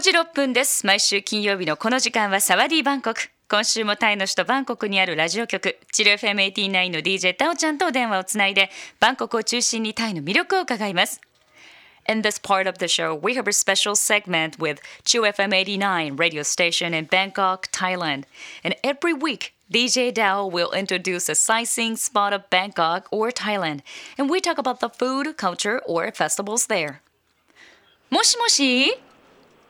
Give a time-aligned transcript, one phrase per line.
[0.00, 11.20] 時6分です毎週金曜日のこの時間はサワディバンコク今週もタイの首都バンコクにあるラジオ局チル FM89 の DJ タオちゃんとお電話をつないでバンコクを中心にタイの魅力を伺います
[12.08, 16.14] In this part of the show, we have a special segment with Chill FM 89
[16.14, 18.22] radio station in Bangkok, Thailand.
[18.62, 23.80] And every week, DJ Dao will introduce a sightseeing spot of Bangkok or Thailand.
[24.16, 27.02] And we talk about the food, culture, or festivals there.
[28.10, 28.96] もしもし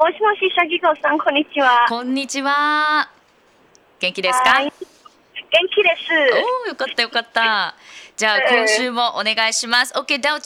[0.00, 1.84] もしもし、シャギゾさん、こんにちは。
[1.86, 3.06] こんにちは。
[3.98, 4.58] 元気ですか。
[4.58, 6.10] 元気です。
[6.64, 7.74] おお、よかった、よかった。
[8.16, 9.92] じゃあ、今週もお願いします。
[9.92, 10.40] Okay, Dao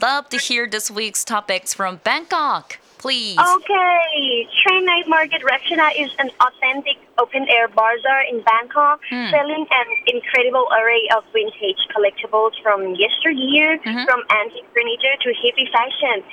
[0.00, 2.78] love to hear this week's topics from Bangkok.
[2.96, 3.36] Please.
[3.36, 9.28] Okay, Train Night Market Ratchada is an authentic open air bazaar in Bangkok, hmm.
[9.28, 14.04] selling an incredible array of vintage collectibles from yesteryear, mm-hmm.
[14.04, 16.24] from antique furniture to heavy fashion.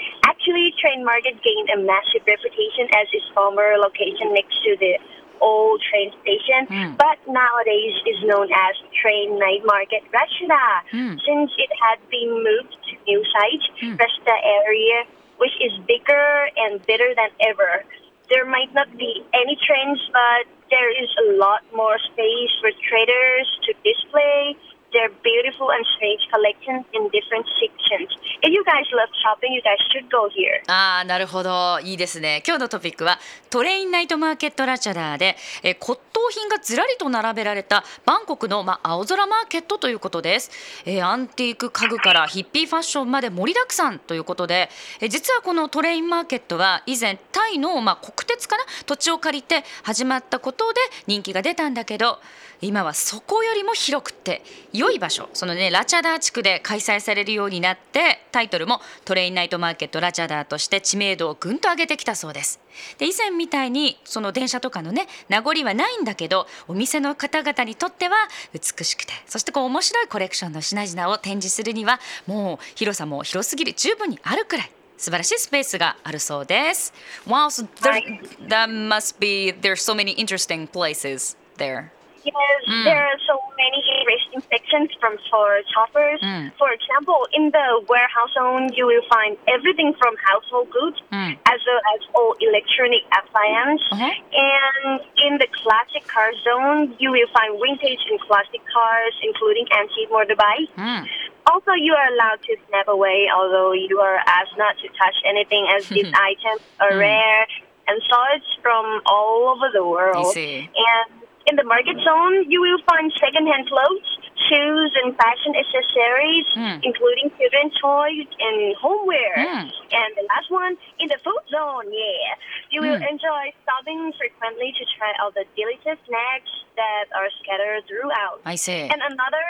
[0.44, 5.00] Actually, Train Market gained a massive reputation as its former location next to the
[5.40, 6.96] old train station, Hmm.
[7.00, 10.84] but nowadays is known as Train Night Market Ratchada.
[10.92, 11.16] Hmm.
[11.26, 13.96] Since it had been moved to new site, Hmm.
[13.96, 15.06] Ratchada area,
[15.38, 17.86] which is bigger and better than ever.
[18.28, 23.48] There might not be any trains, but there is a lot more space for traders
[23.64, 24.58] to display
[24.94, 28.10] their beautiful and strange collections in different sections.
[28.44, 30.70] If you guys love shopping, you guys should go here.
[30.72, 31.80] ああなるほど。
[31.82, 32.44] いいですね。
[32.46, 40.52] 今日のトピックはトレインナイトマーケットラチャダーでえー骨董品がずらりと並べられたバンコクの、ま、青空マーケットということです、
[40.86, 48.64] えーアンティーク家具からヒッピーファッションまで盛りだくさんということで、えー実はこのトレインマーケットは以前タイの、ま、国鉄かな？
[48.86, 52.20] 土地を借りて始まったことで人気が出たんだけど
[52.62, 55.30] 今はそこよりも広くて良い場所。
[55.34, 62.60] そのねラチャダー地区で開催されるようになってタイトルもトレインナイトマーケットラチャダーとして知名度をぐんと上げてきたそうです
[62.98, 68.16] で以前みたいにその電車とかのね名残はないんだけどお店の方々にとっては
[68.54, 76.94] 美しくてそしてこう面白いコレクションの品々を展示するにはもう広さも広すぎる十分にあるくらい素晴らしいスペースがあるそうです。
[77.28, 81.90] Wow, so there, はい that must be there's so many interesting places there.
[82.24, 82.84] Yes, Mm.
[82.88, 86.20] there are so many interesting sections from for shoppers.
[86.22, 86.52] Mm.
[86.58, 91.38] For example, in the warehouse zone, you will find everything from household goods Mm.
[91.54, 93.88] as well as all electronic appliances.
[93.92, 94.12] Uh-huh.
[94.32, 100.10] And in the classic car zone, you will find vintage and classic cars, including antique
[100.10, 100.70] motorbikes.
[100.78, 101.08] うん、
[101.46, 105.90] Also, you are allowed to snap away, although you are asked not to touch anything, as
[105.90, 107.00] these items are Mm.
[107.00, 107.48] rare
[107.88, 110.28] and such from all over the I world.
[110.32, 110.70] see.
[110.72, 114.10] And in the market zone, you will find secondhand clothes,
[114.50, 116.80] shoes, and fashion accessories, Mm.
[116.84, 119.36] including children's toys and homeware.
[119.38, 119.72] Mm.
[119.92, 122.36] And the last one, in the food zone, yeah,
[122.72, 123.10] you will Mm.
[123.12, 128.40] enjoy stopping frequently to try out the delicious snacks that are scattered throughout.
[128.46, 128.82] I see.
[128.92, 129.46] And another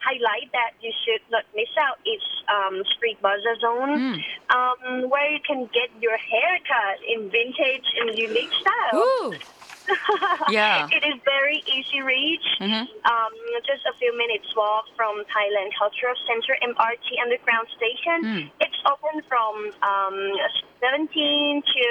[0.00, 4.24] highlight that you should not miss out is um, Street Barber Zone, Mm.
[4.50, 8.98] um, where you can get your hair cut in vintage and unique style.
[8.98, 9.34] Ooh,
[10.50, 10.86] Yeah.
[10.96, 12.46] it is very easy reach.
[12.60, 12.86] Mhm.
[13.04, 13.34] Um,
[13.66, 18.18] just a few minutes walk from Thailand Cultural Center MRT Underground Station.
[18.22, 18.44] Mm.
[18.60, 20.16] It's open from um,
[20.80, 21.86] 17 to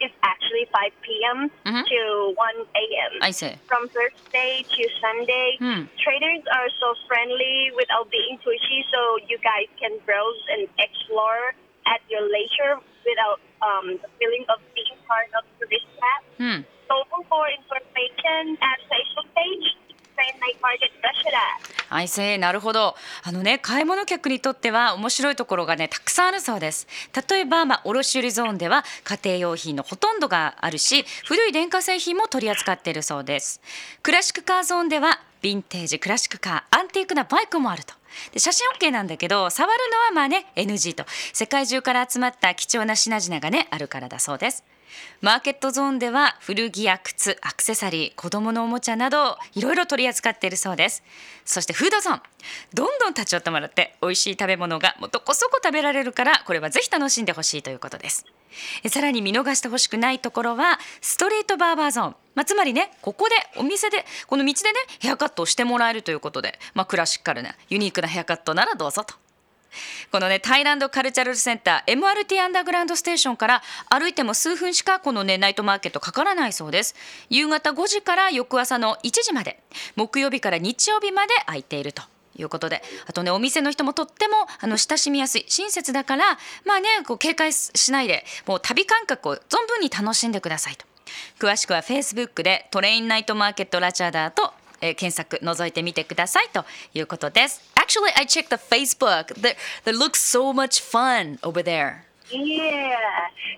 [0.00, 1.38] it's actually 5 p.m.
[1.66, 1.84] Mhm.
[1.86, 2.00] to
[2.36, 3.52] 1 a.m I see.
[3.68, 5.48] from Thursday to Sunday.
[5.58, 5.82] Hmm.
[6.00, 11.54] Traders are so friendly without being pushy, so you guys can browse and explore
[11.86, 15.62] at your leisure without um, the feeling of being part of the.
[16.38, 16.64] うん。
[16.88, 16.98] So
[17.32, 19.66] for information at Facebook page,
[20.14, 21.40] Train Night Market Russia.
[21.88, 22.94] I see なるほど。
[23.22, 26.86] あのね買い物客にとっては面白いところがねたくさんあるそうです。
[27.30, 33.62] 例えば、まあ、卸売ゾーンでは家庭用品のほとんどがあるし古い電化製品も取り扱っているそうです。
[34.02, 37.94] クラシックカーゾーンではヴィンテージクラシックカーアンティークなバイクもあると。
[38.32, 41.04] で写真 OK なんだけど触るのはまあね NG と。
[41.32, 44.64] 世界中から集まった貴重な品々がねあるからだそうです。
[45.20, 51.02] マーケットゾーンでは古着や靴アクセサリー子どものおもちゃなどいろいろ取り扱っているそうです。
[51.44, 52.22] そしてフードゾーン。
[52.74, 58.26] どんどん立ち寄ってもらって美味しい食べ物がもうどこそこ食べられるからこれはぜひ楽しんでほしいということです。
[58.82, 69.14] えさらに見逃してほしくないところはストリートバーバーゾーン、まあ、つまりねここでお店でこの道でねヘアカットをしてもらえるということで、まあ、クラシカルなユニークなヘアカットならどうぞと。
[70.10, 76.94] このねタイランドカルチャルセンター MRT アンダーグラウンドステーションから歩いても数分しかこのねナイトマーケットかからないそうです。
[77.30, 79.62] 夕方5時から翌朝の1時まで
[79.96, 82.02] 木曜日から日曜日まで空いていると
[82.36, 90.86] いうことであとねお店の人もとってもあの親しみやすい親切だからまあねこう警戒しないでもう旅感覚を存分に楽しんでくださいと。
[91.38, 97.61] 詳しくは Facebook でトレインナイトマーケットラチャーダーと、検索覗いてみてくださいということです。
[97.75, 99.33] Actually, I checked the Facebook.
[99.41, 99.55] That
[99.85, 102.05] that looks so much fun over there.
[102.29, 102.95] Yeah,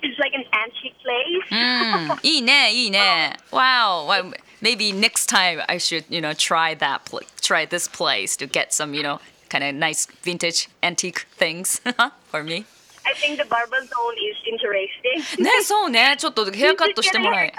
[0.03, 1.41] it's like an antique place.
[1.51, 3.37] うん、い いね、いいね。
[3.51, 4.05] Wow.
[4.07, 8.47] Well, maybe next time I should, you know, try that, pl- try this place to
[8.47, 9.19] get some, you know,
[9.49, 11.81] kind of nice vintage antique things
[12.31, 12.65] for me.
[13.04, 15.42] I think the barber zone is interesting.
[15.42, 16.16] ね、そうね。
[16.18, 17.52] ちょっとヘアカットしてもらえ。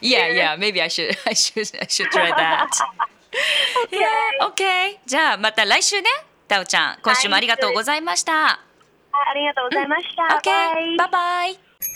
[0.00, 0.56] Yeah, yeah.
[0.56, 2.68] Maybe I should, I should, I should try that.
[3.90, 4.98] Yeah, okay.
[5.04, 6.08] じゃあまた来週ね。
[6.48, 8.50] タオちゃん、今週もありがとうございました。
[8.50, 8.60] あ
[9.30, 10.22] ありがとうございました。
[10.40, 11.65] Okay, バイ